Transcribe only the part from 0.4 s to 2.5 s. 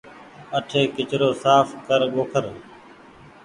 اٺي ڪچرو ساڦ ڪر ٻوکر۔